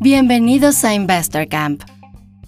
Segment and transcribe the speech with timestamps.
[0.00, 1.82] Bienvenidos a Investor Camp,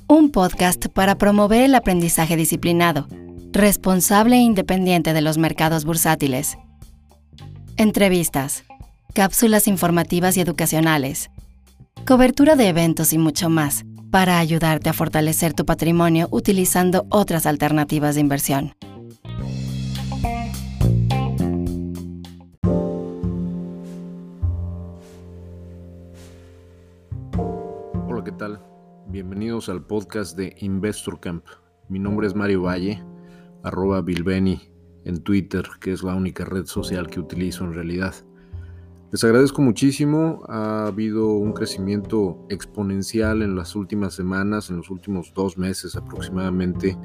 [0.09, 3.07] un podcast para promover el aprendizaje disciplinado,
[3.53, 6.57] responsable e independiente de los mercados bursátiles.
[7.77, 8.65] Entrevistas,
[9.15, 11.31] cápsulas informativas y educacionales,
[12.07, 18.15] cobertura de eventos y mucho más para ayudarte a fortalecer tu patrimonio utilizando otras alternativas
[18.15, 18.75] de inversión.
[29.33, 31.47] Bienvenidos al podcast de Investor Camp.
[31.89, 33.03] Mi nombre es Mario Valle,
[33.63, 34.61] arroba Bilbeni
[35.07, 38.15] en Twitter, que es la única red social que utilizo en realidad.
[39.11, 45.33] Les agradezco muchísimo, ha habido un crecimiento exponencial en las últimas semanas, en los últimos
[45.33, 46.99] dos meses aproximadamente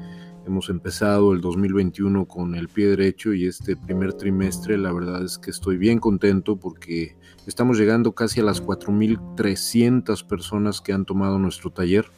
[0.48, 5.36] Hemos empezado el 2021 con el pie derecho y este primer trimestre la verdad es
[5.36, 11.38] que estoy bien contento porque estamos llegando casi a las 4.300 personas que han tomado
[11.38, 12.10] nuestro taller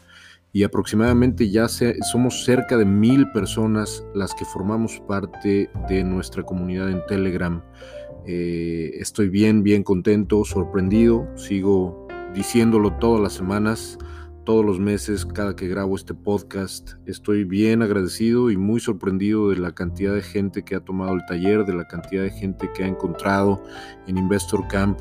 [0.53, 6.91] y aproximadamente ya somos cerca de mil personas las que formamos parte de nuestra comunidad
[6.91, 7.63] en Telegram.
[8.27, 13.99] Eh, estoy bien, bien contento, sorprendido, sigo diciéndolo todas las semanas
[14.45, 16.95] todos los meses, cada que grabo este podcast.
[17.07, 21.25] Estoy bien agradecido y muy sorprendido de la cantidad de gente que ha tomado el
[21.27, 23.63] taller, de la cantidad de gente que ha encontrado
[24.07, 24.99] en Investor Camp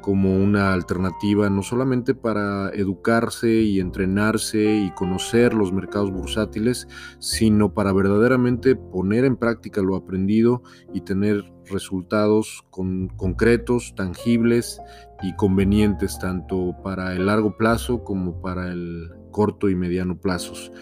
[0.00, 7.74] como una alternativa no solamente para educarse y entrenarse y conocer los mercados bursátiles, sino
[7.74, 14.80] para verdaderamente poner en práctica lo aprendido y tener resultados concretos, tangibles
[15.22, 20.72] y convenientes tanto para el largo plazo como para el corto y mediano plazos.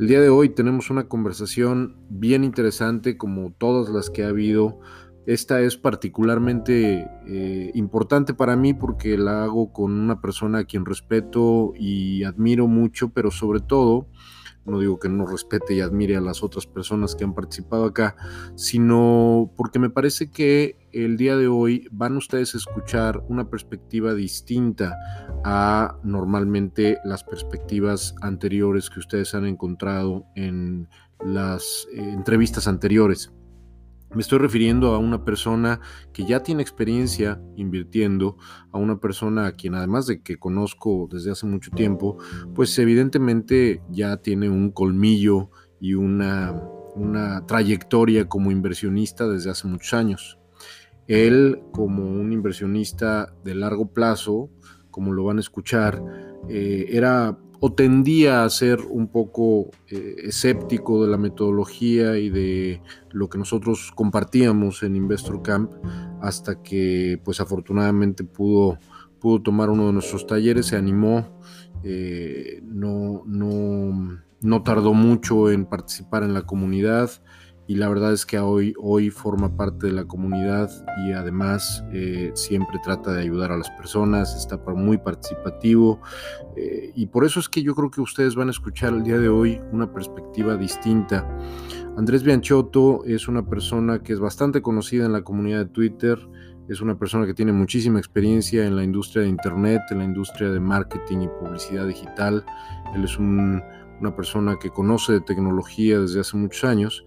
[0.00, 4.80] El día de hoy tenemos una conversación bien interesante como todas las que ha habido
[5.26, 10.84] esta es particularmente eh, importante para mí porque la hago con una persona a quien
[10.84, 14.08] respeto y admiro mucho, pero sobre todo,
[14.64, 18.16] no digo que no respete y admire a las otras personas que han participado acá,
[18.56, 24.14] sino porque me parece que el día de hoy van ustedes a escuchar una perspectiva
[24.14, 24.96] distinta
[25.44, 30.88] a normalmente las perspectivas anteriores que ustedes han encontrado en
[31.24, 33.32] las eh, entrevistas anteriores.
[34.14, 35.80] Me estoy refiriendo a una persona
[36.12, 38.36] que ya tiene experiencia invirtiendo,
[38.70, 42.18] a una persona a quien además de que conozco desde hace mucho tiempo,
[42.54, 45.50] pues evidentemente ya tiene un colmillo
[45.80, 46.52] y una,
[46.94, 50.38] una trayectoria como inversionista desde hace muchos años.
[51.06, 54.50] Él como un inversionista de largo plazo,
[54.90, 56.02] como lo van a escuchar,
[56.50, 62.82] eh, era o tendía a ser un poco eh, escéptico de la metodología y de
[63.12, 65.70] lo que nosotros compartíamos en Investor Camp
[66.20, 68.78] hasta que pues afortunadamente pudo,
[69.20, 71.40] pudo tomar uno de nuestros talleres, se animó,
[71.84, 77.12] eh, no, no, no tardó mucho en participar en la comunidad
[77.66, 80.70] y la verdad es que hoy, hoy forma parte de la comunidad
[81.06, 86.00] y además eh, siempre trata de ayudar a las personas, está muy participativo
[86.56, 89.18] eh, y por eso es que yo creo que ustedes van a escuchar el día
[89.18, 91.26] de hoy una perspectiva distinta.
[91.96, 96.18] Andrés Bianchotto es una persona que es bastante conocida en la comunidad de Twitter,
[96.68, 100.50] es una persona que tiene muchísima experiencia en la industria de Internet, en la industria
[100.50, 102.44] de marketing y publicidad digital,
[102.94, 107.04] él es una persona que conoce de tecnología desde hace muchos años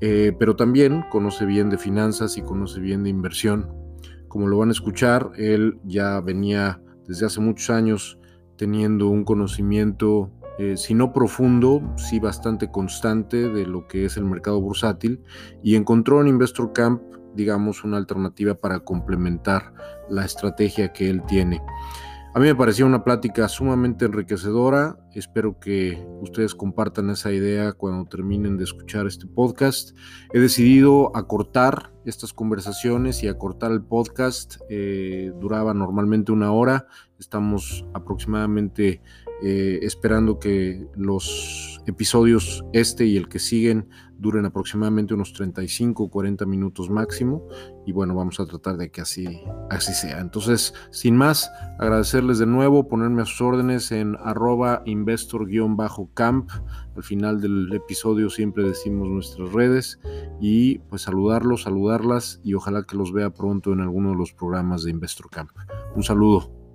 [0.00, 3.70] eh, pero también conoce bien de finanzas y conoce bien de inversión.
[4.28, 8.18] Como lo van a escuchar, él ya venía desde hace muchos años
[8.56, 14.24] teniendo un conocimiento, eh, si no profundo, sí bastante constante de lo que es el
[14.24, 15.22] mercado bursátil
[15.62, 17.02] y encontró en Investor Camp,
[17.34, 19.72] digamos, una alternativa para complementar
[20.08, 21.62] la estrategia que él tiene.
[22.36, 28.06] A mí me parecía una plática sumamente enriquecedora, Espero que ustedes compartan esa idea cuando
[28.06, 29.96] terminen de escuchar este podcast.
[30.34, 34.56] He decidido acortar estas conversaciones y acortar el podcast.
[34.68, 36.86] Eh, duraba normalmente una hora.
[37.18, 39.00] Estamos aproximadamente
[39.42, 43.88] eh, esperando que los episodios este y el que siguen
[44.18, 47.46] duren aproximadamente unos 35 o 40 minutos máximo
[47.84, 50.20] y bueno, vamos a tratar de que así, así sea.
[50.20, 56.50] Entonces, sin más, agradecerles de nuevo, ponerme a sus órdenes en arroba investor-camp.
[56.96, 60.00] Al final del episodio siempre decimos nuestras redes
[60.40, 64.82] y pues saludarlos, saludarlas y ojalá que los vea pronto en alguno de los programas
[64.82, 65.50] de Investor Camp.
[65.94, 66.65] Un saludo.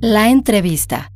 [0.00, 1.10] La entrevista.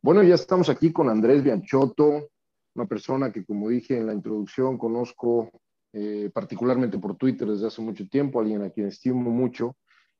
[0.00, 2.28] Bueno, ya estamos aquí con Andrés Bianchotto,
[2.76, 5.50] una persona que, como dije en la introducción, conozco
[5.92, 9.76] eh, particularmente por Twitter desde hace mucho tiempo, alguien a quien estimo mucho,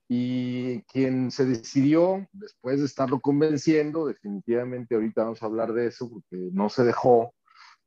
[0.08, 6.10] y quien se decidió, después de estarlo convenciendo, definitivamente ahorita vamos a hablar de eso,
[6.10, 7.32] porque no se dejó,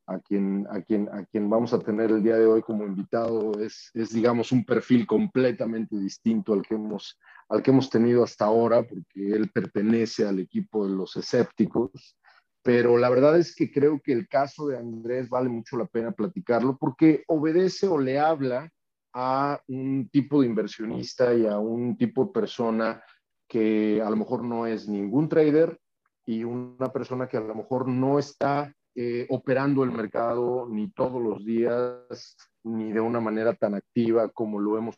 [0.08, 3.60] a quien, a, quien, a quien vamos a tener el día de hoy como invitado
[3.60, 7.20] es, es, digamos, un perfil completamente distinto al que, hemos,
[7.50, 12.18] al que hemos tenido hasta ahora, porque él pertenece al equipo de los escépticos.
[12.64, 16.12] Pero la verdad es que creo que el caso de Andrés vale mucho la pena
[16.12, 18.70] platicarlo porque obedece o le habla
[19.14, 23.04] a un tipo de inversionista y a un tipo de persona
[23.48, 25.80] que a lo mejor no es ningún trader
[26.26, 31.22] y una persona que a lo mejor no está eh, operando el mercado ni todos
[31.22, 34.96] los días, ni de una manera tan activa como lo hemos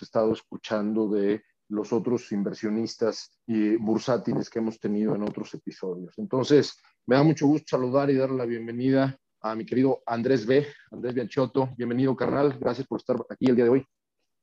[0.00, 6.14] estado escuchando de los otros inversionistas y bursátiles que hemos tenido en otros episodios.
[6.16, 10.66] Entonces, me da mucho gusto saludar y darle la bienvenida a mi querido Andrés B.
[10.90, 11.74] Andrés Bianchotto.
[11.76, 12.58] Bienvenido, carnal.
[12.58, 13.86] Gracias por estar aquí el día de hoy.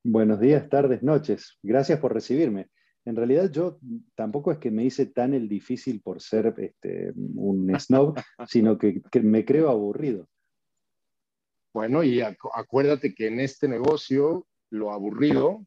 [0.03, 1.57] Buenos días, tardes, noches.
[1.63, 2.69] Gracias por recibirme.
[3.05, 3.79] En realidad yo
[4.15, 8.15] tampoco es que me hice tan el difícil por ser este, un snob,
[8.47, 10.27] sino que, me creo aburrido.
[11.73, 15.65] Bueno, y acuérdate que en este negocio lo aburrido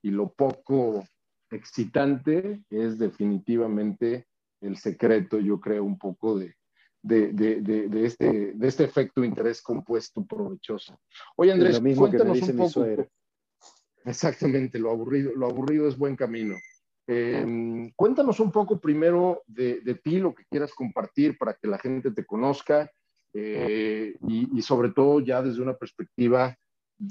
[0.00, 1.04] y lo poco
[1.50, 4.26] excitante es definitivamente
[4.60, 6.54] el secreto, yo creo, un poco de,
[7.02, 10.98] de, este, de este efecto de interés compuesto provechoso.
[11.36, 12.86] Oye, Andrés, cuéntanos un poco.
[14.04, 16.56] Exactamente, lo aburrido, lo aburrido es buen camino.
[17.12, 22.12] Em, cuéntanos un poco primero de, ti, lo que quieras compartir para que la gente
[22.12, 22.88] te conozca
[23.32, 26.56] eh, y, sobre todo ya desde una perspectiva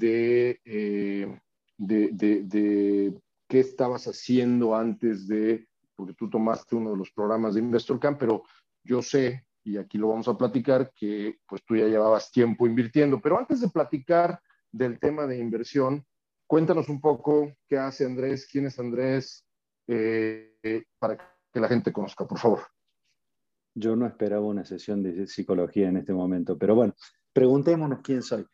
[0.00, 1.38] eh,
[1.76, 3.14] de, de,
[3.46, 8.18] qué estabas haciendo antes de, porque tú tomaste uno de los programas de Investor Camp,
[8.18, 8.44] pero
[8.82, 13.20] yo sé, y aquí lo vamos a platicar, que pues tú ya llevabas tiempo invirtiendo,
[13.20, 14.40] pero antes de platicar
[14.72, 16.06] del tema de inversión,
[16.46, 19.44] cuéntanos un poco qué hace Andrés, quién es Andrés,
[19.86, 21.16] eh, para
[21.52, 22.60] que la gente conozca, por favor.
[23.74, 26.94] Yo no esperaba una sesión de psicología en este momento, pero bueno,
[27.32, 28.44] preguntémonos quién soy.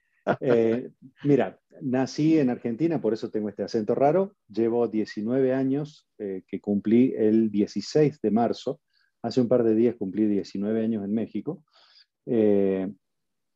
[0.40, 0.90] Eh,
[1.24, 4.34] mira, nací en Argentina, por eso tengo este acento raro.
[4.48, 8.80] Llevo 19 años eh, que cumplí el 16 de marzo.
[9.22, 11.64] Hace un par de días cumplí 19 años en México.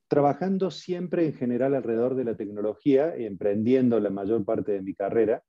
[0.08, 5.44] trabajando siempre en general alrededor de la tecnología, emprendiendo la mayor parte de mi carrera.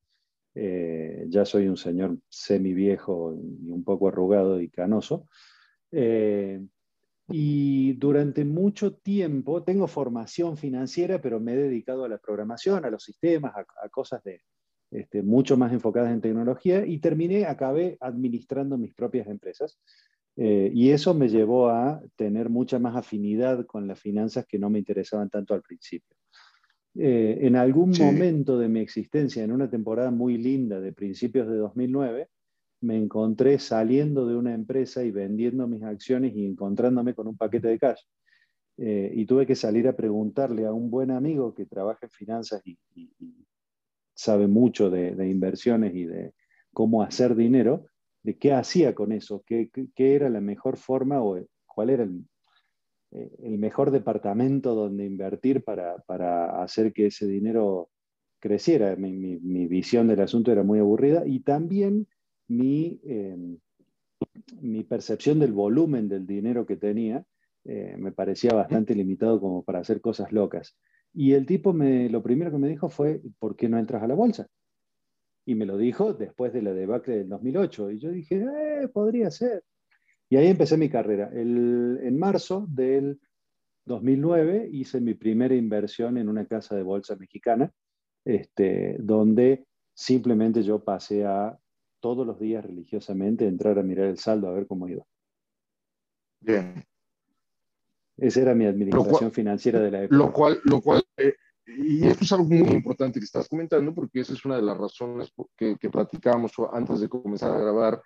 [0.53, 5.27] Eh, ya soy un señor semi viejo y un poco arrugado y canoso.
[5.91, 6.61] Eh,
[7.29, 12.89] y durante mucho tiempo tengo formación financiera, pero me he dedicado a la programación, a
[12.89, 14.41] los sistemas, a, cosas de,
[14.91, 19.79] este, mucho más enfocadas en tecnología y terminé, acabé administrando mis propias empresas.
[20.37, 24.69] Eh, y eso me llevó a tener mucha más afinidad con las finanzas que no
[24.69, 26.15] me interesaban tanto al principio.
[26.95, 31.55] Eh, en algún momento de mi existencia, en una temporada muy linda de principios de
[31.55, 32.27] 2009,
[32.81, 37.69] me encontré saliendo de una empresa y vendiendo mis acciones y encontrándome con un paquete
[37.69, 38.01] de cash.
[38.77, 42.61] Eh, y tuve que salir a preguntarle a un buen amigo que trabaja en finanzas
[42.65, 42.77] y,
[44.13, 46.33] sabe mucho de, inversiones y de
[46.73, 47.87] cómo hacer dinero,
[48.23, 52.23] de qué hacía con eso, qué, qué era la mejor forma o cuál era el,
[53.11, 57.89] eh, el mejor departamento donde invertir para, para, hacer que ese dinero
[58.39, 58.95] creciera.
[58.95, 62.07] Mi, mi, visión del asunto era muy aburrida y también
[62.47, 63.57] mi, em,
[64.61, 67.25] mi percepción del volumen del dinero que tenía
[67.63, 70.75] eh, me parecía bastante limitado como para hacer cosas locas.
[71.13, 74.07] Y el tipo me, lo primero que me dijo fue, ¿por qué no entras a
[74.07, 74.47] la bolsa?
[75.45, 77.91] Y me lo dijo después de la debacle del 2008.
[77.91, 78.45] Y yo dije,
[78.83, 79.63] eh, podría ser.
[80.31, 81.29] Y ahí empecé mi carrera.
[81.33, 83.19] en marzo del
[83.85, 87.69] 2009 hice mi primera inversión en una casa de bolsa mexicana,
[88.23, 91.59] este, donde simplemente yo pasé a
[91.99, 95.03] todos los días religiosamente entrar a mirar el saldo a ver cómo iba.
[96.39, 96.81] Bien.
[98.15, 100.15] Esa era mi administración financiera de la época.
[100.15, 101.35] Lo cual, lo cual eh,
[101.65, 104.77] y esto es algo muy importante que estás comentando, porque esa es una de las
[104.77, 108.01] razones que, que platicábamos antes de comenzar a grabar,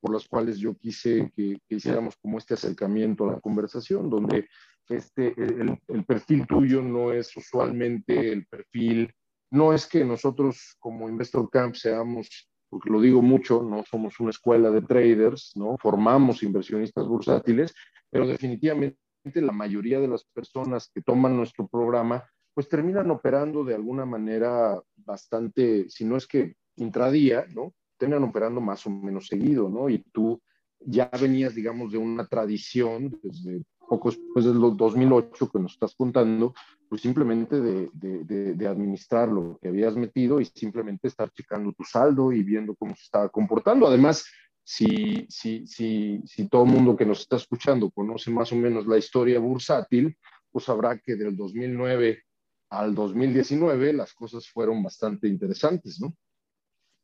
[0.00, 4.48] por las cuales yo quise que, hiciéramos como este acercamiento a la conversación, donde
[4.88, 9.12] este, el, el, perfil tuyo no es usualmente el perfil,
[9.50, 14.30] no es que nosotros como Investor Camp seamos, porque lo digo mucho, no somos una
[14.30, 15.76] escuela de traders, ¿no?
[15.78, 17.74] Formamos inversionistas bursátiles,
[18.10, 18.98] pero definitivamente
[19.34, 22.24] la mayoría de las personas que toman nuestro programa
[22.54, 27.72] pues terminan operando de alguna manera bastante, si no es que intradía, ¿no?
[27.98, 29.88] Terminan operando más o menos seguido, ¿no?
[29.88, 30.40] Y tú
[30.80, 36.54] ya venías, digamos, de una tradición desde poco después del 2008 que nos estás contando,
[36.88, 41.84] pues simplemente de, de, de, administrar lo que habías metido y simplemente estar checando tu
[41.84, 43.86] saldo y viendo cómo se estaba comportando.
[43.86, 44.26] Además,
[44.62, 48.86] si, si, si, si todo el mundo que nos está escuchando conoce más o menos
[48.86, 50.16] la historia bursátil,
[50.52, 52.22] pues sabrá que del 2009
[52.70, 56.14] al 2019 las cosas fueron bastante interesantes, ¿no?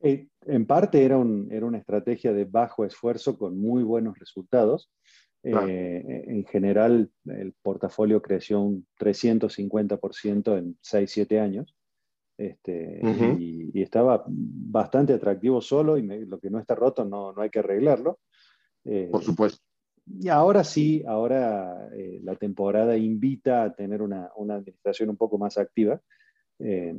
[0.05, 4.91] Eh, en parte era, un, era, una estrategia de bajo esfuerzo con muy buenos resultados.
[5.43, 11.75] Eh, en general, el portafolio creció un 350% en 6-7 años.
[12.37, 13.01] Este,
[13.39, 17.61] y, estaba bastante atractivo solo y lo que no está roto no, no hay que
[17.61, 18.19] arreglarlo.
[18.85, 19.63] Eh, Por supuesto.
[20.07, 25.39] Y ahora sí, ahora eh, la temporada invita a tener una, una, administración un poco
[25.39, 26.01] más activa.
[26.59, 26.95] Eh,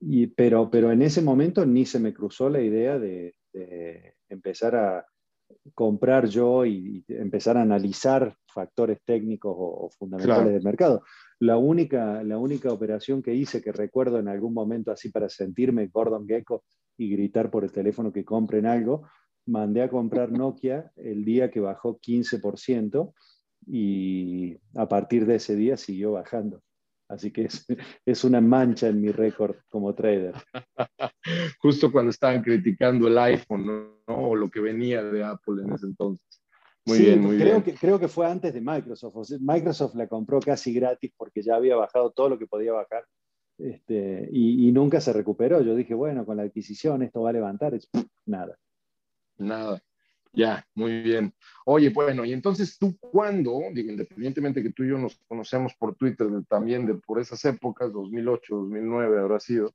[0.00, 3.34] y, pero, pero en ese momento ni se me cruzó la idea de,
[4.28, 5.06] empezar a
[5.74, 11.02] comprar yo y, empezar a analizar factores técnicos o, fundamentales del mercado.
[11.40, 15.88] La única, la única operación que hice que recuerdo en algún momento así para sentirme
[15.88, 16.64] Gordon Gecko
[16.96, 19.04] y gritar por el teléfono que compren algo
[19.48, 23.12] mandé a comprar Nokia el día que bajó 15%
[23.66, 26.62] y a partir de ese día siguió bajando.
[27.08, 27.66] Así que es,
[28.06, 30.34] es una mancha en mi récord como trader.
[31.60, 33.98] Justo cuando estaban criticando el iPhone ¿no?
[34.06, 36.26] o lo que venía de Apple en ese entonces.
[36.84, 37.62] Muy bien, muy creo bien.
[37.62, 39.30] Que, creo que fue antes de Microsoft.
[39.40, 43.04] Microsoft la compró casi gratis porque ya había bajado todo lo que podía bajar
[43.58, 45.60] este, y, y, nunca se recuperó.
[45.60, 47.74] Yo dije, bueno, con la adquisición esto va a levantar.
[47.74, 47.88] Es,
[48.24, 48.56] nada.
[49.36, 49.82] Nada.
[50.38, 51.34] Ya, muy bien.
[51.66, 55.96] Oye, bueno, y entonces tú cuándo, digo, independientemente que tú y yo nos conocemos por
[55.96, 59.74] Twitter también de por esas épocas, 2008, 2009 habrá sido,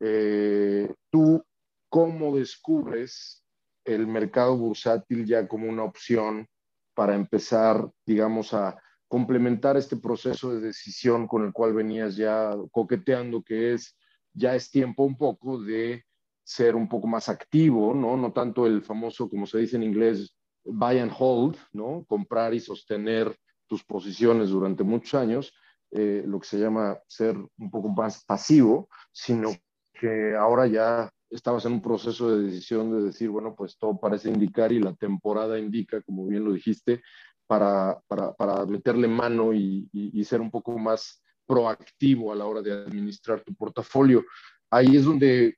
[0.00, 1.42] eh, tú
[1.88, 3.42] cómo descubres
[3.86, 6.46] el mercado bursátil ya como una opción
[6.94, 8.78] para empezar, digamos, a
[9.08, 13.96] complementar este proceso de decisión con el cual venías ya coqueteando, que es,
[14.34, 16.04] ya es tiempo un poco de
[16.52, 18.16] ser un poco más activo, ¿no?
[18.16, 22.04] No tanto el famoso, como se dice en inglés, buy and hold, ¿no?
[22.06, 23.34] Comprar y sostener
[23.66, 25.52] tus posiciones durante muchos años,
[25.90, 29.50] eh, lo que se llama ser un poco más pasivo, sino
[29.92, 34.28] que ahora ya estabas en un proceso de decisión de decir, bueno, pues todo parece
[34.28, 37.02] indicar y la temporada indica, como bien lo dijiste,
[37.46, 42.62] para, para, para meterle mano y, y, ser un poco más proactivo a la hora
[42.62, 44.24] de administrar tu portafolio.
[44.70, 45.56] Ahí es donde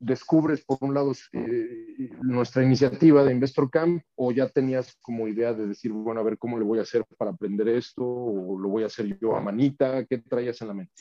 [0.00, 5.52] descubres, por un lado, eh, nuestra iniciativa de Investor Camp o ya tenías como idea
[5.52, 8.68] de decir, bueno, a ver cómo le voy a hacer para aprender esto o lo
[8.70, 10.04] voy a hacer yo a manita?
[10.06, 10.92] ¿Qué traías en la mente?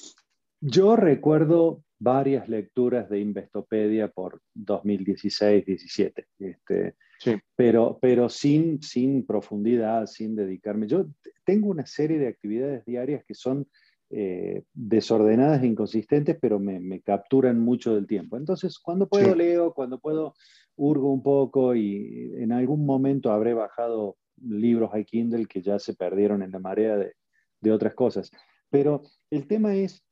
[0.62, 7.38] Yo recuerdo varias lecturas de Investopedia por 2016-17, este, sí.
[7.56, 10.88] pero, pero sin, sin profundidad, sin dedicarme.
[10.88, 11.06] Yo
[11.46, 13.68] tengo una serie de actividades diarias que son
[14.12, 18.38] eh, desordenadas e inconsistentes, pero me, capturan mucho del tiempo.
[18.38, 20.34] Entonces, cuando puedo leo, cuando puedo
[20.75, 25.94] hurgo un poco y en algún momento habré bajado libros a Kindle que ya se
[25.94, 27.13] perdieron en la marea de,
[27.62, 28.32] de otras cosas.
[28.70, 30.04] Pero el tema es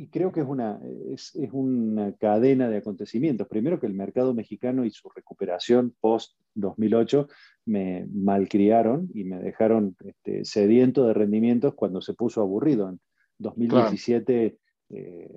[0.00, 0.80] y creo que es una,
[1.10, 3.46] es, es, una cadena de acontecimientos.
[3.46, 7.28] Primero que el mercado mexicano y su recuperación post-2008
[7.66, 12.88] me malcriaron y me dejaron este, sediento de rendimientos cuando se puso aburrido.
[12.88, 12.98] En
[13.40, 14.56] 2017
[14.88, 15.30] eh,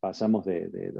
[0.00, 0.92] pasamos de, de,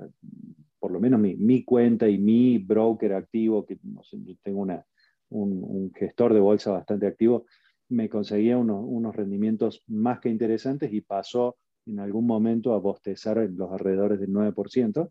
[0.78, 4.62] por lo menos mi, mi, cuenta y mi broker activo, que no sé, yo tengo
[4.62, 4.82] una,
[5.28, 7.44] un, un, gestor de bolsa bastante activo,
[7.90, 11.58] me conseguía unos, unos rendimientos más que interesantes y pasó
[11.90, 15.10] en algún momento a bostezar en los alrededores del 9%,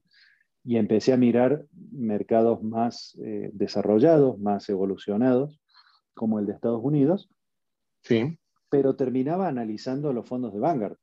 [0.64, 5.60] y empecé a mirar mercados más eh, desarrollados, más evolucionados,
[6.14, 7.30] como el de Estados Unidos.
[8.02, 8.38] Sí.
[8.70, 10.98] pero terminaba analizando los fondos de Vanguard.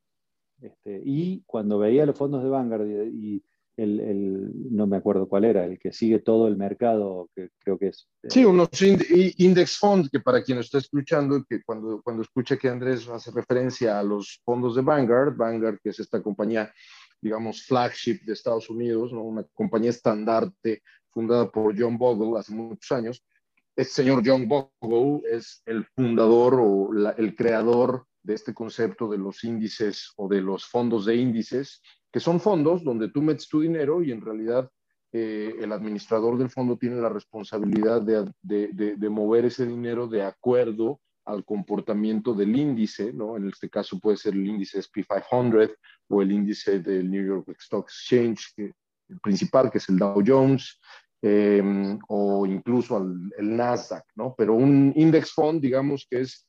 [0.61, 3.43] Este, y cuando veía los fondos de Vanguard y,
[3.77, 7.89] el, no me acuerdo cuál era, el que sigue todo el mercado, que creo que
[7.89, 8.09] es...
[8.23, 12.69] Eh, sí, unos index funds, que para quien está escuchando, que cuando, cuando escucha que
[12.69, 16.73] Andrés hace referencia a los fondos de Vanguard, Vanguard, que es esta compañía,
[17.21, 19.23] digamos, flagship de Estados Unidos, ¿no?
[19.23, 23.25] una compañía estandarte fundada por John Bogle hace muchos años,
[23.77, 29.45] este señor John Bogle es el fundador o el creador de este concepto de los
[29.45, 31.83] índices o de los fondos de índices,
[32.17, 34.71] que son fondos donde tú metes tu dinero y en realidad
[35.13, 40.23] eh, el administrador del fondo tiene la responsabilidad de, de, de, mover ese dinero de
[40.23, 43.37] acuerdo al comportamiento del índice, ¿no?
[43.37, 45.75] En este caso puede ser el índice SP500
[46.09, 50.81] o el índice del New York Stock Exchange, el principal, que es el Dow Jones,
[51.23, 54.35] Em, o incluso al, el Nasdaq, ¿no?
[54.37, 56.46] Pero un index fund, digamos que es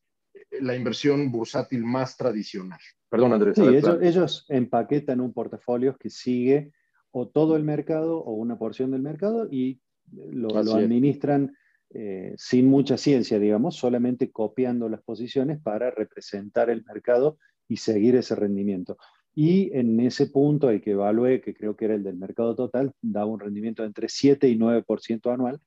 [0.51, 2.79] la inversión bursátil más tradicional.
[3.09, 3.55] Perdón, Andrés.
[3.55, 3.63] Sí,
[4.01, 6.71] ellos, empaquetan un portafolio que sigue
[7.11, 9.79] o todo el mercado o una porción del mercado y
[10.11, 11.55] lo, administran
[11.93, 17.37] eh, sin mucha ciencia, digamos, solamente copiando las posiciones para representar el mercado
[17.67, 18.97] y seguir ese rendimiento.
[19.33, 22.93] Y en ese punto el que evalué, que creo que era el del mercado total,
[23.01, 25.61] daba un rendimiento entre 7 y 9% anual,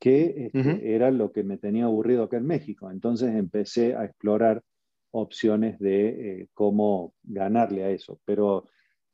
[0.00, 2.90] que este, era lo que me tenía aburrido acá en México.
[2.90, 4.62] Entonces empecé a explorar
[5.10, 8.18] opciones de eh, cómo ganarle a eso.
[8.24, 8.66] Pero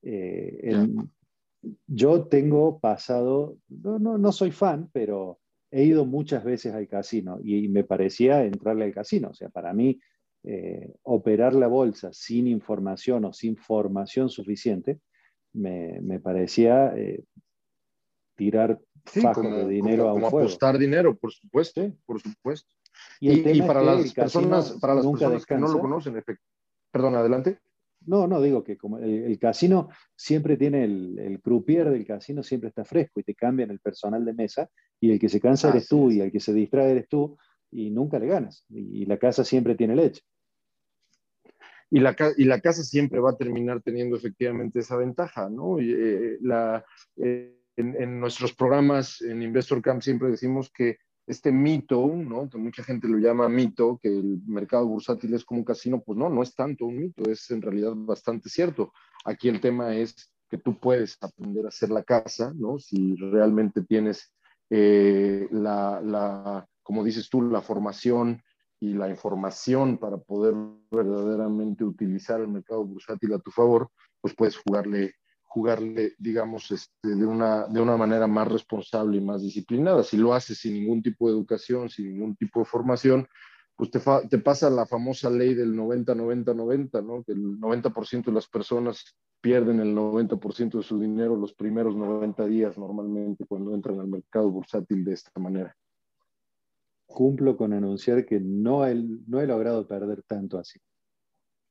[0.03, 0.87] eh,
[1.89, 5.41] yo tengo pasado, no, no, no, soy fan, pero
[5.73, 9.31] he ido muchas veces al casino y me parecía entrarle al casino.
[9.31, 9.99] O sea, para mí
[10.45, 15.01] eh, operar la bolsa sin información o sin formación suficiente,
[15.53, 16.95] me, me parecía
[18.37, 18.79] tirar
[19.11, 22.69] sí, de dinero a un como apostar dinero, por supuesto, por supuesto.
[23.21, 26.23] Y, para, las personas, para las personas que no lo conocen,
[26.91, 27.59] perdón, adelante.
[28.07, 32.69] No, no, digo que como el, casino siempre tiene el, el, croupier del casino siempre
[32.69, 34.71] está fresco y te cambian el personal de mesa
[35.01, 37.37] y el que se cansa eres tú y el que se distrae eres tú
[37.73, 40.23] y nunca le ganas y la casa siempre tiene leche
[41.91, 45.81] y la, y la casa siempre va a terminar teniendo efectivamente esa ventaja, ¿no?
[45.81, 46.85] Y, eh, la,
[47.17, 52.49] eh, en, nuestros programas en Investor Camp siempre decimos que este mito, ¿no?
[52.49, 56.17] Que mucha gente lo llama mito, que el mercado bursátil es como un casino, pues
[56.17, 58.93] no, no es tanto un mito, es en realidad bastante cierto.
[59.25, 62.79] Aquí el tema es que tú puedes aprender a hacer la casa, ¿no?
[62.79, 64.33] Si realmente tienes
[64.71, 68.41] eh, la, la, como dices tú, la formación
[68.79, 70.55] y la información para poder
[70.91, 75.15] verdaderamente utilizar el mercado bursátil a tu favor, pues puedes jugarle,
[75.57, 80.03] jugarle digamos, este, de, una, de una manera más responsable y más disciplinada.
[80.03, 83.27] Si lo haces sin ningún tipo de educación, sin ningún tipo de formación,
[83.75, 87.25] pues te, te pasa la famosa ley del 90-90-90, ¿no?
[87.25, 92.45] Que el 90% de las personas pierden el 90% de su dinero los primeros 90
[92.47, 95.75] días normalmente cuando entran al mercado bursátil de esta manera
[97.07, 100.79] cumplo con anunciar que no he, no he logrado perder tanto así.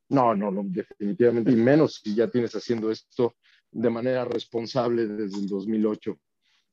[0.10, 3.36] No, no, no, definitivamente, y menos si ya tienes haciendo esto
[3.72, 6.18] de manera responsable desde el 2008.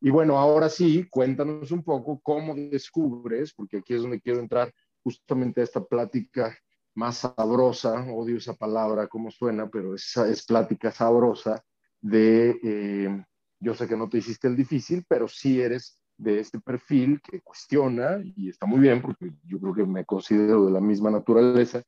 [0.01, 4.73] Y bueno, ahora sí, cuéntanos un poco cómo descubres, porque aquí es donde quiero entrar
[5.03, 6.57] justamente a esta plática
[6.95, 11.65] más sabrosa, odio esa palabra, cómo suena, pero es, es plática sabrosa
[12.01, 13.25] de, eh,
[13.61, 17.41] yo sé que no te hiciste el difícil, pero sí eres de este perfil que
[17.41, 21.83] cuestiona, y está muy bien porque yo creo que me considero de la misma naturaleza,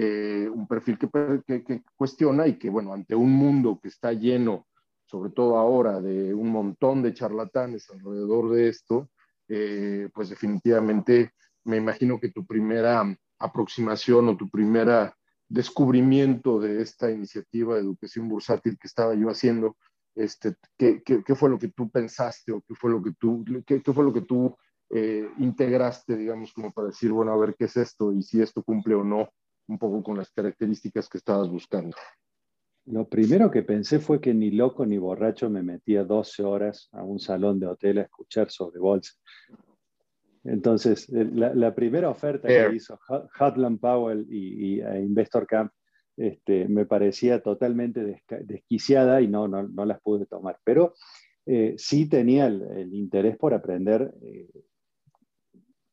[0.00, 4.68] eh, un perfil que, cuestiona y que, bueno, ante un mundo que está lleno,
[5.04, 9.10] sobre todo ahora, de un montón de charlatanes alrededor de esto,
[9.48, 11.32] eh, pues definitivamente
[11.64, 15.16] me imagino que tu primera aproximación o tu primera
[15.48, 19.76] descubrimiento de esta iniciativa de educación bursátil que estaba yo haciendo
[20.14, 23.82] este, ¿qué, qué, fue lo que tú pensaste o qué fue lo que tú, qué,
[23.82, 24.56] qué fue lo que tú
[24.90, 28.62] eh, integraste, digamos, como para decir, bueno, a ver qué es esto y si esto
[28.62, 29.28] cumple o no
[29.68, 31.96] un poco con las características que estabas buscando?
[32.86, 37.04] Lo primero que pensé fue que ni loco ni borracho me metía 12 horas a
[37.04, 39.12] un salón de hotel a escuchar sobre bolsa.
[40.44, 42.98] Entonces, eh, la, la primera oferta que hizo
[43.38, 45.70] Hudland Powell y, y Investor Camp
[46.18, 50.58] este, me parecía totalmente desquiciada y no, no, las pude tomar.
[50.64, 50.94] Pero
[51.46, 54.48] eh, sí tenía el, interés por aprender eh,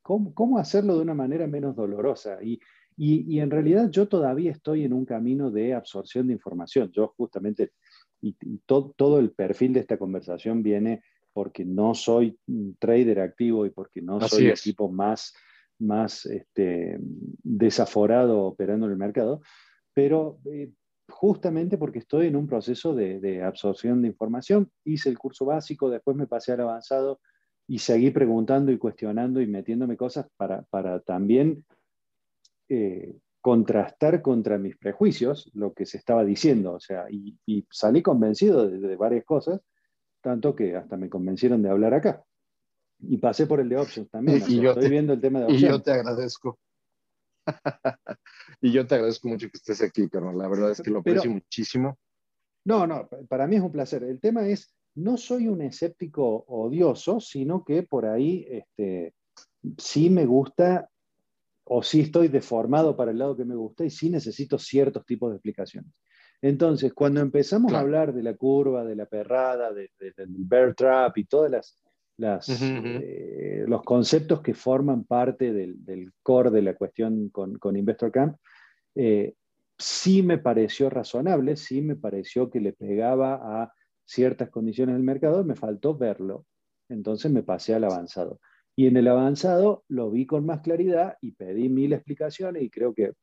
[0.01, 2.39] cómo, hacerlo de una manera menos dolorosa.
[2.41, 2.59] Y,
[2.97, 6.91] y, en realidad yo todavía estoy en un camino de absorción de información.
[6.91, 7.71] Yo justamente,
[8.21, 11.03] y, todo el perfil de esta conversación viene
[11.33, 15.33] porque no soy un trader activo y porque no soy el tipo más
[15.79, 16.97] más este,
[17.43, 19.41] desaforado operando en el mercado,
[19.93, 20.71] pero eh,
[21.09, 26.15] justamente porque estoy en un proceso de, absorción de información, hice el curso básico, después
[26.17, 27.19] me pasé al avanzado
[27.67, 31.65] y seguí preguntando y cuestionando y metiéndome cosas para, para también
[32.69, 37.37] eh, contrastar contra mis prejuicios lo que se estaba diciendo, o sea, y,
[37.69, 39.61] salí convencido de, varias cosas,
[40.19, 42.23] tanto que hasta me convencieron de hablar acá.
[42.99, 44.41] Y pasé por el de options también.
[44.49, 45.61] Y, yo estoy viendo el tema de options.
[45.61, 46.57] Y yo te agradezco.
[48.61, 51.29] y yo te agradezco mucho que estés aquí, pero la verdad es que lo aprecio
[51.29, 51.99] muchísimo.
[52.65, 54.03] No, no, para mí es un placer.
[54.03, 59.13] El tema es, no soy un escéptico odioso, sino que por ahí este,
[59.77, 60.89] sí me gusta
[61.65, 65.31] o sí estoy deformado para el lado que me gusta y sí necesito ciertos tipos
[65.31, 65.91] de explicaciones.
[66.41, 69.89] Entonces, cuando empezamos a hablar de la curva, de la perrada, del
[70.27, 71.79] bear trap y todas las
[72.17, 78.37] eh, los conceptos que forman parte del, core de la cuestión con, con Investor Camp,
[78.95, 79.33] eh,
[79.77, 83.73] sí me pareció razonable, sí me pareció que le pegaba a
[84.05, 86.45] ciertas condiciones del mercado, me faltó verlo.
[86.87, 88.39] Entonces me pasé al avanzado.
[88.75, 92.93] Y en el avanzado lo vi con más claridad y pedí mil explicaciones y creo
[92.93, 93.13] que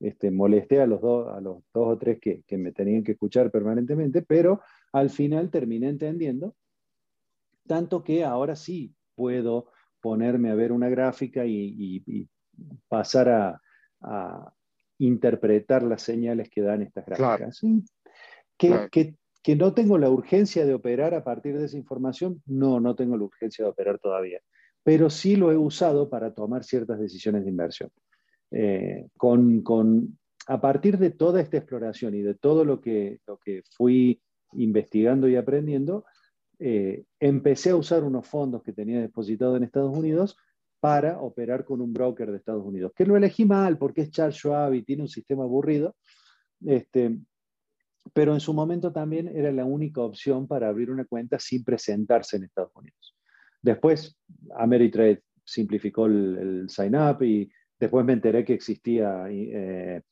[0.00, 3.12] este, molesté a los, dos, a los dos o tres que, que me tenían que
[3.12, 4.60] escuchar permanentemente, pero
[4.92, 6.54] al final terminé entendiendo.
[7.66, 12.28] Tanto que ahora sí puedo ponerme a ver una gráfica y,
[12.88, 13.60] pasar
[14.00, 14.54] a,
[15.00, 17.60] interpretar las señales que dan estas gráficas.
[18.56, 22.94] Que, que, no tengo la urgencia de operar a partir de esa información, no, no
[22.94, 24.40] tengo la urgencia de operar todavía,
[24.88, 27.90] pero sí lo he usado para tomar ciertas decisiones de inversión.
[28.50, 33.36] Eh, con, con, a partir de toda esta exploración y de todo lo que, lo
[33.36, 34.18] que fui
[34.54, 36.06] investigando y aprendiendo,
[36.58, 40.38] eh, empecé a usar unos fondos que tenía depositados en Estados Unidos
[40.80, 44.36] para operar con un broker de Estados Unidos, que lo elegí mal porque es Charles
[44.36, 45.96] Schwab y tiene un sistema aburrido,
[46.64, 47.14] este,
[48.14, 52.38] pero en su momento también era la única opción para abrir una cuenta sin presentarse
[52.38, 53.17] en Estados Unidos.
[53.62, 54.16] Después,
[54.56, 60.02] Ameritrade simplificó el, sign-up y después me enteré que existía eh,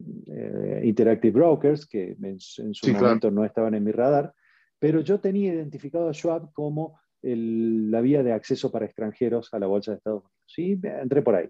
[0.00, 4.32] eh, Interactive Brokers, que en, su momento no estaban en mi radar,
[4.78, 9.66] pero yo tenía identificado a Schwab como la vía de acceso para extranjeros a la
[9.66, 10.42] bolsa de Estados Unidos.
[10.46, 10.80] ¿sí?
[10.82, 11.48] Entré por ahí.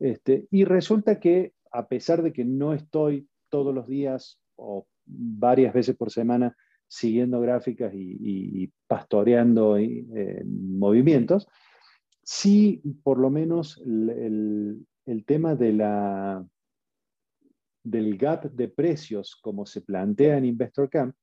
[0.00, 5.74] Este, y resulta que, a pesar de que no estoy todos los días o varias
[5.74, 6.56] veces por semana
[6.88, 11.48] siguiendo gráficas y, pastoreando eh, movimientos,
[12.22, 16.46] sí, por lo menos el, el tema de la,
[17.84, 21.14] del gap de precios, como se plantea en Investor Camp,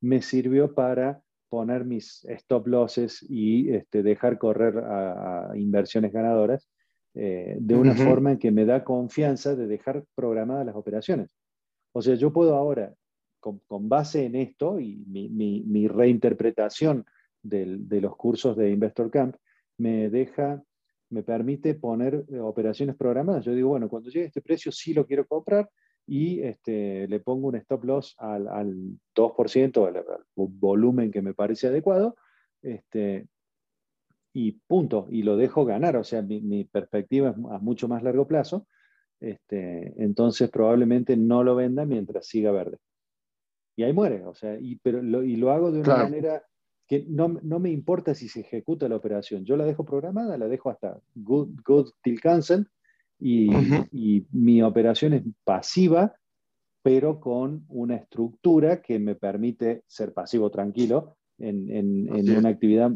[0.00, 6.68] me sirvió para poner mis stop losses y este, dejar correr a, inversiones ganadoras
[7.14, 11.36] eh, de una forma en que me da confianza de dejar programadas las operaciones.
[11.92, 12.94] O sea, yo puedo ahora,
[13.40, 17.06] con, base en esto y mi, reinterpretación
[17.42, 19.36] de los cursos de Investor Camp,
[19.78, 20.62] me deja,
[21.08, 23.44] me permite poner eh, operaciones programadas.
[23.44, 25.68] Yo digo, bueno, cuando llegue este precio sí lo quiero comprar,
[26.06, 31.34] y este, le pongo un stop loss al, al 2%, al, al, volumen que me
[31.34, 32.16] parece adecuado,
[32.62, 33.28] este,
[34.32, 38.26] y punto, y lo dejo ganar, o sea, mi, perspectiva es a mucho más largo
[38.26, 38.66] plazo,
[39.20, 42.78] este, entonces probablemente no lo venda mientras siga verde.
[43.80, 46.44] Y ahí muere, o sea, y, pero lo, y lo hago de una manera
[46.86, 50.48] que no, no, me importa si se ejecuta la operación, yo la dejo programada, la
[50.48, 52.66] dejo hasta good, good till cancel,
[53.18, 53.48] y,
[54.32, 56.14] mi operación es pasiva,
[56.82, 62.92] pero con una estructura que me permite ser pasivo tranquilo en, en, una actividad,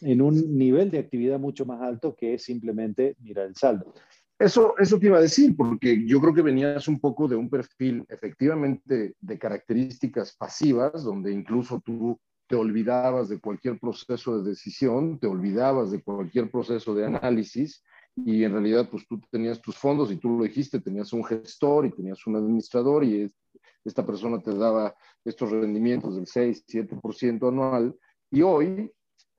[0.00, 3.92] en un nivel de actividad mucho más alto que es simplemente mirar el saldo.
[4.42, 7.48] Eso, eso te iba a decir, porque yo creo que venías un poco de un
[7.48, 15.20] perfil efectivamente de características pasivas, donde incluso tú te olvidabas de cualquier proceso de decisión,
[15.20, 17.84] te olvidabas de cualquier proceso de análisis
[18.16, 21.86] y en realidad pues tú tenías tus fondos y tú lo dijiste, tenías un gestor
[21.86, 23.32] y tenías un administrador y
[23.84, 24.92] esta persona te daba
[25.24, 27.94] estos rendimientos del 6, 7% anual
[28.28, 28.90] y hoy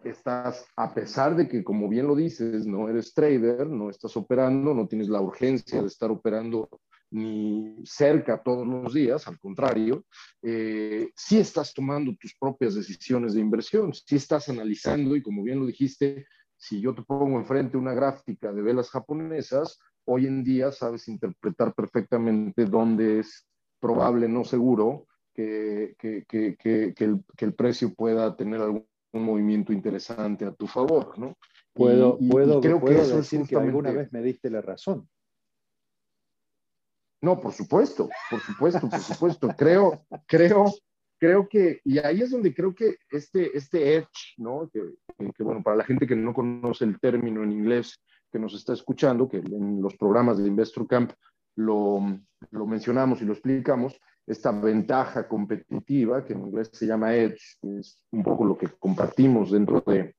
[0.09, 4.73] estás, a pesar de que como bien lo dices, no eres trader, no estás operando,
[4.73, 6.69] no tienes la urgencia de estar operando
[7.11, 10.03] ni cerca todos los días, al contrario,
[10.41, 15.59] eh, sí estás tomando tus propias decisiones de inversión, sí estás analizando y como bien
[15.59, 16.25] lo dijiste,
[16.57, 21.75] si yo te pongo enfrente una gráfica de velas japonesas, hoy en día sabes interpretar
[21.75, 23.47] perfectamente dónde es
[23.79, 28.87] probable, no seguro, que, que, que, que el, el, precio pueda tener algún
[29.19, 31.37] movimiento interesante a tu favor, ¿no?
[31.73, 35.07] Puedo, puedo, creo que eso decir que alguna vez me diste la razón.
[37.21, 39.47] No, por supuesto, por supuesto, por supuesto.
[39.57, 40.65] creo, creo,
[41.17, 44.69] creo que, y ahí es donde creo que este, este edge, ¿no?
[44.71, 44.81] Que,
[45.33, 47.97] que, bueno, para la gente que no conoce el término en inglés,
[48.31, 51.13] que nos está escuchando, que en los programas de Investor Camp
[51.55, 52.01] lo,
[52.51, 58.05] lo mencionamos y lo explicamos, esta ventaja competitiva, que en inglés se llama edge, es
[58.11, 60.15] un poco lo que compartimos dentro de,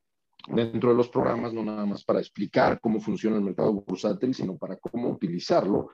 [0.49, 4.57] dentro de los programas, no nada más para explicar cómo funciona el mercado bursátil, sino
[4.57, 5.90] para cómo utilizarlo,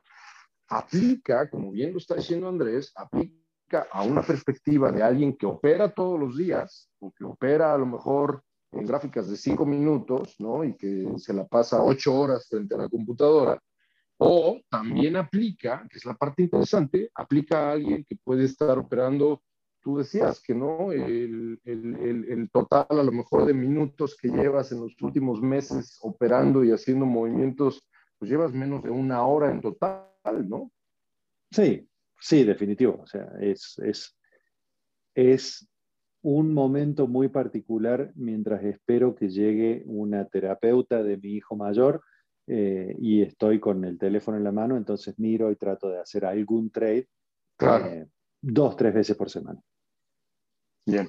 [0.68, 5.92] aplica, como bien lo está diciendo Andrés, aplica a una perspectiva de alguien que opera
[5.92, 8.42] todos los días o que opera a lo mejor
[8.72, 10.64] en gráficas de cinco minutos, ¿no?
[10.64, 13.60] Y que se la pasa ocho horas frente a la computadora.
[14.22, 19.42] O también aplica, que es la parte interesante, aplica a alguien que puede estar operando
[19.82, 24.72] tú decías que no, el, el, el, total a lo mejor de minutos que llevas
[24.72, 27.82] en los últimos meses operando y haciendo movimientos,
[28.18, 30.70] pues llevas menos de una hora en total, ¿no?
[31.50, 33.00] Sí, sí, definitivo.
[33.02, 34.16] O sea, es, es,
[35.14, 35.68] es
[36.22, 42.02] un momento muy particular mientras espero que llegue una terapeuta de mi hijo mayor
[42.52, 46.24] eh, y estoy con el teléfono en la mano, entonces miro y trato de hacer
[46.24, 47.08] algún trade.
[47.56, 47.86] Claro.
[47.86, 48.08] Eh,
[48.42, 49.60] dos, tres veces por semana.
[50.84, 51.08] Bien,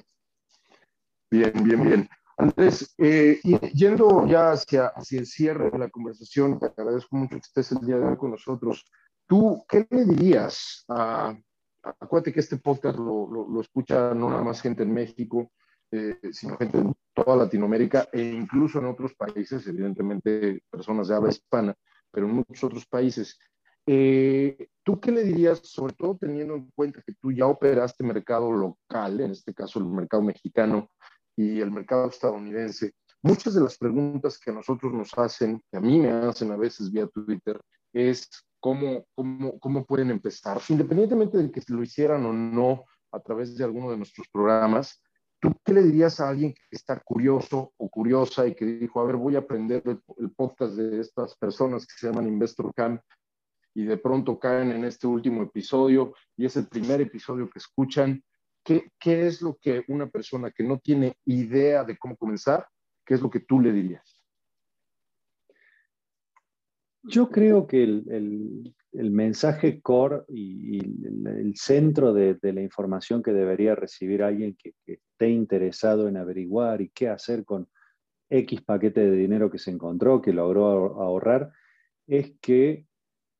[1.28, 2.08] bien, bien, bien.
[2.36, 3.40] Andrés, eh,
[3.74, 7.84] yendo ya hacia, hacia el cierre de la conversación, te agradezco mucho que estés el
[7.84, 8.84] día de hoy con nosotros.
[9.26, 11.36] ¿Tú qué le dirías a,
[11.82, 15.50] acuérdate que este podcast lo, lo, escucha no nada más gente en México,
[15.92, 21.28] eh, sino gente en toda Latinoamérica e incluso en otros países, evidentemente personas de habla
[21.28, 21.74] hispana,
[22.10, 23.38] pero en muchos otros países.
[23.86, 28.50] Eh, ¿Tú qué le dirías, sobre todo teniendo en cuenta que tú ya operaste mercado
[28.50, 30.88] local, en este caso el mercado mexicano
[31.36, 32.94] y el mercado estadounidense?
[33.22, 36.56] Muchas de las preguntas que a nosotros nos hacen, que a mí me hacen a
[36.56, 37.60] veces vía Twitter,
[37.92, 43.56] es cómo, cómo, cómo pueden empezar, independientemente de que lo hicieran o no a través
[43.56, 45.02] de alguno de nuestros programas.
[45.42, 49.04] ¿Tú qué le dirías a alguien que está curioso o curiosa y que dijo, a
[49.04, 53.02] ver, voy a aprender el, podcast de estas personas que se llaman Investor Camp
[53.74, 58.22] y de pronto caen en este último episodio y es el primer episodio que escuchan.
[58.62, 62.68] ¿Qué, ¿Qué es lo que una persona que no tiene idea de cómo comenzar,
[63.04, 64.11] qué es lo que tú le dirías?
[67.04, 73.32] Yo creo que el, el, mensaje core y, el, centro de, de, la información que
[73.32, 77.68] debería recibir alguien que, que, esté interesado en averiguar y qué hacer con
[78.30, 81.50] X paquete de dinero que se encontró, que logró ahorrar,
[82.06, 82.86] es que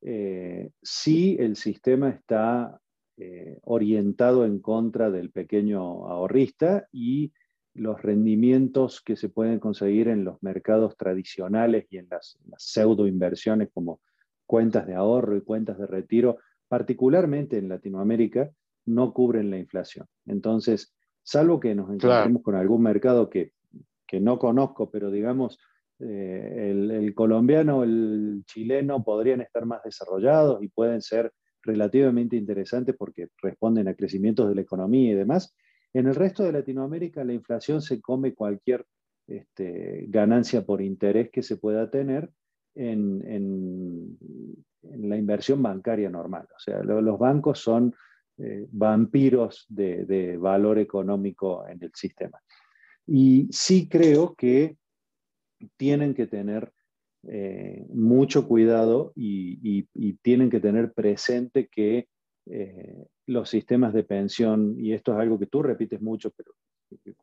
[0.01, 2.79] eh, si el sistema está
[3.17, 7.31] eh, orientado en contra del pequeño ahorrista y
[7.73, 13.07] los rendimientos que se pueden conseguir en los mercados tradicionales y en las, las pseudo
[13.07, 13.99] inversiones como
[14.45, 18.51] cuentas de ahorro y cuentas de retiro, particularmente en Latinoamérica,
[18.85, 20.05] no cubren la inflación.
[20.25, 22.43] Entonces, salvo que nos encontremos claro.
[22.43, 23.53] con algún mercado que,
[24.05, 25.57] que no conozco, pero digamos,
[25.99, 31.31] eh, el, el, colombiano, el chileno podrían estar más desarrollados y pueden ser
[31.61, 35.55] relativamente interesantes porque responden a crecimientos de la economía y demás.
[35.93, 38.85] En el resto de Latinoamérica la inflación se come cualquier
[39.27, 42.29] este, ganancia por interés que se pueda tener
[42.75, 44.17] en,
[44.81, 46.47] la inversión bancaria normal.
[46.55, 47.93] O sea, lo, los bancos son
[48.37, 52.39] eh, vampiros de, valor económico en el sistema.
[53.05, 54.75] Y sí creo que
[55.77, 56.73] tienen que tener
[57.27, 59.83] eh, mucho cuidado y,
[60.23, 62.07] tienen que tener presente que
[62.45, 66.53] eh, los sistemas de pensión, y esto es algo que tú repites mucho, pero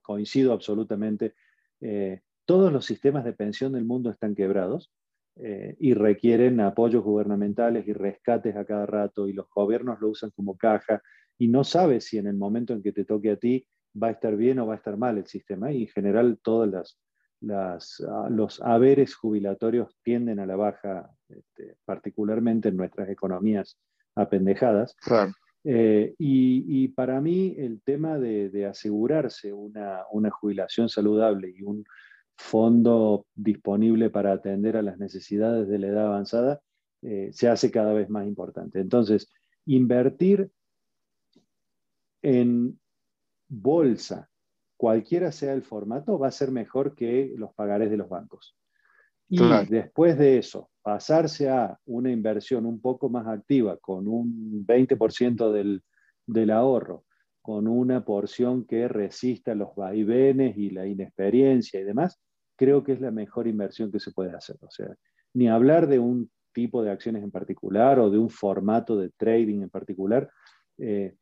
[0.03, 1.35] coincido absolutamente,
[1.81, 4.91] eh, todos los sistemas de pensión del mundo están quebrados
[5.37, 10.31] eh, y requieren apoyos gubernamentales y rescates a cada rato y los gobiernos lo usan
[10.31, 11.01] como caja
[11.39, 13.65] y no sabes si en el momento en que te toque a ti
[14.01, 16.97] va a estar bien o va a estar mal el sistema y en general todas
[17.41, 23.79] las uh, los haberes jubilatorios tienden a la baja, este, particularmente en nuestras economías
[24.21, 24.95] apendejadas.
[24.97, 25.33] Claro.
[25.65, 31.63] Eh, y, y, para mí el tema de, de asegurarse una, una, jubilación saludable y
[31.63, 31.85] un
[32.35, 36.63] fondo disponible para atender a las necesidades de la edad avanzada
[37.03, 38.81] eh, se hace cada vez más importante.
[38.81, 39.31] Entonces,
[39.67, 40.51] invertir
[42.23, 42.79] en
[43.49, 44.31] bolsa
[44.77, 48.57] cualquiera sea el formato, va a ser mejor que los pagarés de los bancos.
[49.29, 49.67] Y claro.
[49.69, 55.83] después de eso, pasarse a una inversión un poco más activa, con un 20% del,
[56.27, 57.05] del ahorro,
[57.43, 62.21] con una porción que resista los vaivenes y la inexperiencia y demás,
[62.57, 64.57] creo que es la mejor inversión que se puede hacer.
[64.61, 64.95] O sea,
[65.35, 69.63] ni hablar de un tipo de acciones en particular o de un formato de trading
[69.63, 70.31] en particular,
[70.79, 71.15] eh,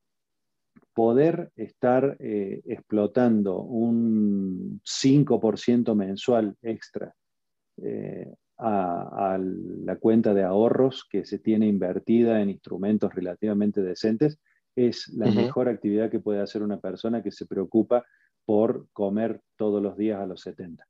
[0.95, 7.15] poder estar eh, explotando un 5% mensual extra
[7.83, 14.39] eh, a, la cuenta de ahorros que se tiene invertida en instrumentos relativamente decentes,
[14.75, 18.05] es la mejor actividad que puede hacer una persona que se preocupa
[18.45, 20.87] por comer todos los días a los 70.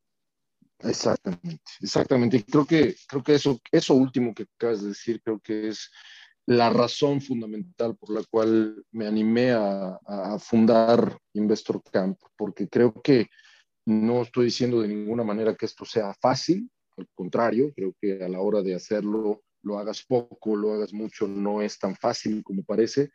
[0.81, 2.44] Exactamente, exactamente.
[2.44, 5.90] Creo que, creo que eso, eso último que acabas de decir, creo que es
[6.46, 12.92] la razón fundamental por la cual me animé a, a, fundar Investor Camp, porque creo
[13.02, 13.26] que
[13.87, 18.28] no estoy diciendo de ninguna manera que esto sea fácil, al contrario, creo que a
[18.28, 22.62] la hora de hacerlo, lo hagas poco, lo hagas mucho, no es tan fácil como
[22.62, 23.11] parece,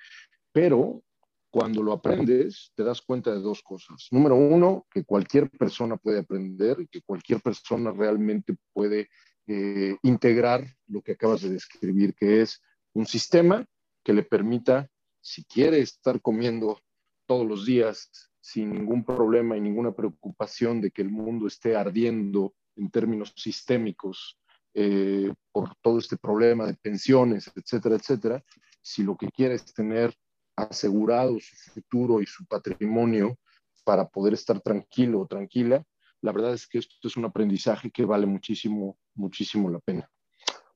[0.52, 1.04] pero
[1.50, 4.08] cuando lo aprendes, te das cuenta de dos cosas.
[4.12, 9.10] Número uno, que cualquier persona puede aprender, que cualquier persona realmente puede
[9.46, 12.60] eh, integrar lo que acabas de describir, que es
[12.94, 13.66] un sistema
[14.04, 14.90] que le permita,
[15.22, 16.80] si quiere estar comiendo
[17.28, 18.10] todos los días
[18.42, 24.40] sin ningún problema y ninguna preocupación de que el mundo esté ardiendo en términos sistémicos
[24.74, 28.44] eh, por todo este problema de pensiones, etcétera, etcétera,
[28.82, 30.16] si lo que quiere es tener
[30.56, 33.38] asegurado su futuro y su patrimonio
[33.84, 35.84] para poder estar tranquilo o tranquila,
[36.22, 40.10] la verdad es que esto es un aprendizaje que vale muchísimo, muchísimo la pena.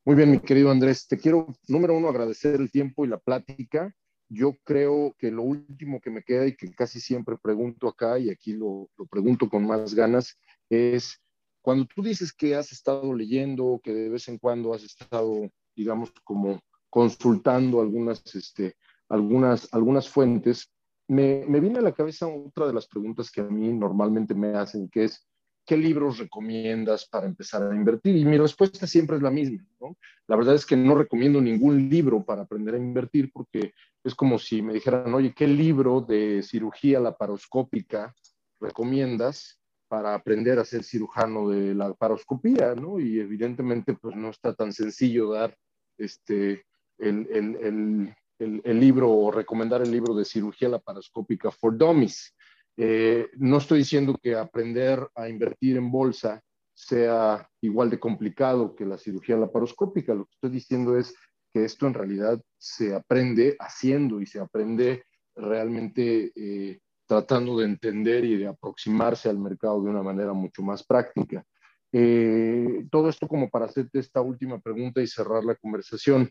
[0.06, 3.94] Muy bien, mi querido Andrés, te quiero, número uno, agradecer el tiempo y la plática.
[4.30, 8.30] Yo creo que lo último que me queda y que casi siempre pregunto acá, y
[8.30, 10.38] aquí lo, lo pregunto con más ganas,
[10.70, 11.22] es
[11.68, 16.14] cuando tú dices que has estado leyendo, que de vez en cuando has estado, digamos,
[16.24, 18.78] como consultando algunas este,
[19.10, 20.72] algunas, algunas fuentes,
[21.10, 24.56] me, me viene a la cabeza otra de las preguntas que a mí normalmente me
[24.56, 25.28] hacen, que es,
[25.66, 28.16] ¿qué libros recomiendas para empezar a invertir?
[28.16, 29.68] Y mi respuesta siempre es la misma.
[29.82, 29.98] ¿no?
[30.28, 33.74] La verdad es que no recomiendo ningún libro para aprender a invertir porque
[34.06, 38.16] es como si me dijeran, oye, ¿qué libro de cirugía laparoscópica
[38.62, 39.57] recomiendas
[39.88, 42.76] para aprender a ser cirujano de la laparoscopía?
[42.76, 43.00] ¿no?
[43.00, 45.56] Y evidentemente pues no está tan sencillo dar
[45.98, 46.66] este,
[46.98, 52.34] el, el, el el, libro o recomendar el libro de cirugía laparoscópica for dummies.
[52.76, 56.42] Eh, no estoy diciendo que aprender a invertir en bolsa
[56.74, 60.14] sea igual de complicado que la cirugía laparoscópica.
[60.14, 61.16] Lo que estoy diciendo es
[61.52, 68.26] que esto en realidad se aprende haciendo y se aprende realmente eh, tratando de entender
[68.26, 71.44] y de aproximarse al mercado de una manera mucho más práctica.
[71.92, 76.30] Eh, todo esto como para hacerte esta última pregunta y cerrar la conversación.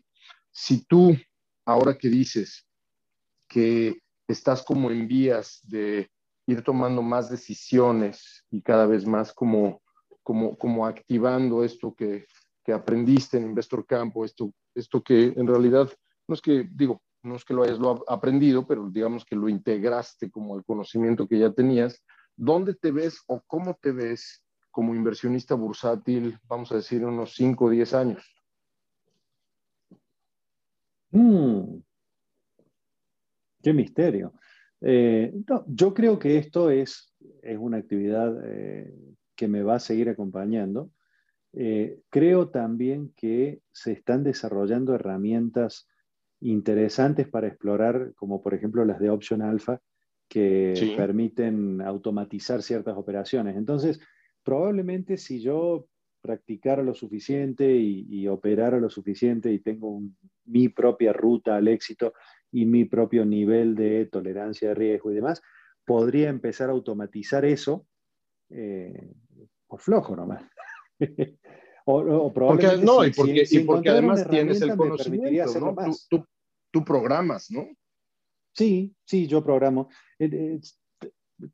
[0.51, 1.17] Si tú
[1.65, 2.65] ahora que dices
[3.47, 6.09] que estás como en vías de
[6.45, 9.81] ir tomando más decisiones y cada vez más como,
[10.23, 12.25] como, como activando esto que,
[12.63, 15.89] que aprendiste en Investor Campo, esto, esto que en realidad,
[16.27, 20.31] no es que, digo, no es que lo hayas aprendido, pero digamos que lo integraste
[20.31, 22.03] como el conocimiento que ya tenías,
[22.35, 27.65] ¿dónde te ves o cómo te ves como inversionista bursátil, vamos a decir, unos 5
[27.65, 28.23] o 10 años?
[31.11, 31.79] Mm.
[33.63, 34.33] qué misterio.
[34.81, 35.33] Eh,
[35.67, 38.93] yo creo que esto es, es una actividad eh,
[39.35, 40.91] que me va a seguir acompañando.
[41.53, 45.87] Eh, creo también que se están desarrollando herramientas
[46.41, 49.81] interesantes para explorar, como por ejemplo las de Option Alpha,
[50.29, 53.55] que permiten automatizar ciertas operaciones.
[53.55, 53.99] Entonces,
[54.43, 55.87] probablemente si yo
[56.21, 61.67] practicara lo suficiente y, y operara lo suficiente y tengo un, mi propia ruta al
[61.67, 62.13] éxito
[62.51, 65.41] y mi propio nivel de tolerancia de riesgo y demás,
[65.85, 67.85] podría empezar a automatizar eso
[68.49, 69.13] eh,
[69.67, 70.43] por flojo nomás.
[71.89, 75.75] o, probablemente no, y porque, y porque además tienes el conocimiento, ¿no?
[76.09, 76.25] Tú,
[76.69, 77.65] tú, programas, ¿no?
[78.53, 79.89] Sí, sí, yo programo.
[80.19, 80.59] Eh, eh,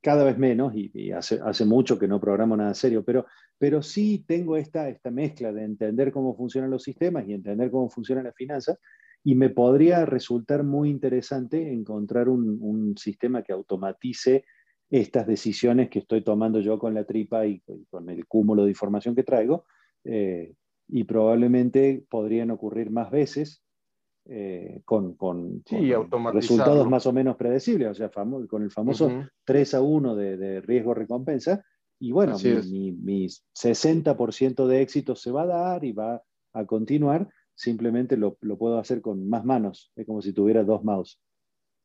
[0.02, 3.26] cada vez menos y, hace, hace, mucho que no programo nada serio, pero,
[3.60, 7.89] pero sí tengo esta, esta mezcla de entender cómo funcionan los sistemas y entender cómo
[7.89, 8.80] funcionan las finanzas
[9.26, 14.46] y me podría resultar muy interesante encontrar un, un sistema que automatice
[14.89, 19.13] estas decisiones que estoy tomando yo con la tripa y, con el cúmulo de información
[19.15, 19.65] que traigo
[20.04, 20.54] eh,
[20.88, 23.63] y probablemente podrían ocurrir más veces
[24.26, 25.63] eh, con, con,
[26.34, 28.10] resultados más o menos predecibles, o sea,
[28.48, 29.12] con el famoso
[29.44, 31.63] 3 a 1 de, riesgo-recompensa.
[32.00, 36.22] Y bueno, mi, mi, 60% de éxito se va a dar y va
[36.54, 40.84] a continuar, simplemente lo, lo, puedo hacer con más manos, es como si tuviera dos
[40.84, 41.20] mouse.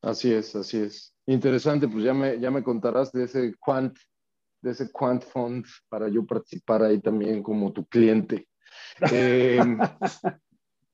[0.03, 1.15] Así es, así es.
[1.27, 3.97] Interesante, pues ya me, ya me contarás de ese Quant,
[4.61, 8.49] de ese Quant Fund para yo participar ahí también como tu cliente.
[9.13, 9.61] Eh,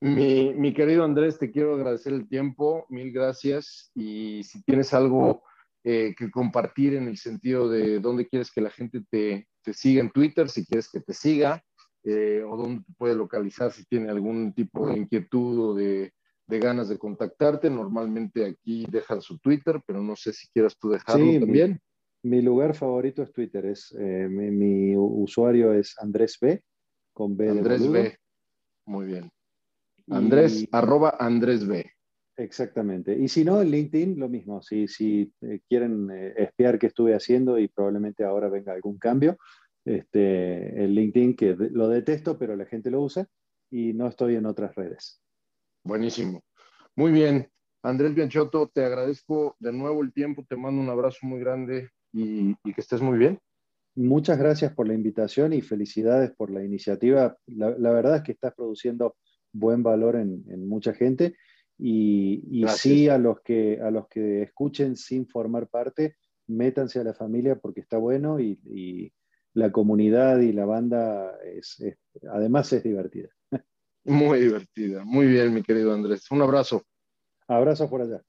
[0.05, 3.91] Mi, querido Andrés, te quiero agradecer el tiempo, mil gracias.
[3.95, 5.43] Y si tienes algo
[5.83, 10.11] eh, que compartir en el sentido de dónde quieres que la gente te, siga en
[10.11, 11.65] Twitter, si quieres que te siga,
[12.03, 16.13] eh, o dónde te puede localizar si tiene algún tipo de inquietud o de,
[16.49, 17.71] ganas de contactarte.
[17.71, 21.81] Normalmente aquí dejan su Twitter, pero no sé si quieras tú dejarlo también.
[22.25, 26.63] Mi, lugar favorito es Twitter, es, eh, mi, usuario es Andrés B,
[27.13, 28.17] con B Andrés B.
[28.87, 29.31] Muy bien.
[30.11, 31.91] Andrés, arroba Andrés B.
[32.37, 33.17] Exactamente.
[33.17, 34.61] Y si no, en LinkedIn lo mismo.
[34.61, 39.39] Si, si eh, quieren eh, espiar qué estuve haciendo y probablemente ahora venga algún cambio,
[39.85, 43.27] este, el LinkedIn que lo detesto, pero la gente lo usa
[43.71, 45.21] y no estoy en otras redes.
[45.85, 46.43] Buenísimo.
[46.97, 47.49] Muy bien.
[47.83, 52.55] Andrés Bianchotto, te agradezco de nuevo el tiempo, te mando un abrazo muy grande y,
[52.73, 53.39] que estés muy bien.
[53.97, 57.37] Muchas gracias por la invitación y felicidades por la iniciativa.
[57.47, 59.17] la verdad es que estás produciendo
[59.55, 61.35] buen valor en, mucha gente.
[61.79, 67.15] Y, sí, a los, que, a los que escuchen sin formar parte, métanse a la
[67.15, 69.13] familia porque está bueno y,
[69.57, 71.81] la comunidad y la banda es,
[72.29, 73.29] además es divertida.
[74.05, 75.05] Muy divertida.
[75.05, 76.29] Muy bien, mi querido Andrés.
[76.33, 76.83] Un abrazo.
[77.47, 78.21] Abrazo por allá.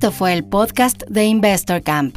[0.00, 2.16] Esto fue el podcast de Investor Camp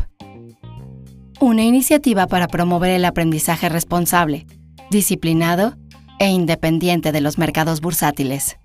[1.41, 4.47] una iniciativa para promover el aprendizaje responsable,
[4.89, 5.75] disciplinado
[6.17, 8.55] e independiente de los mercados bursátiles.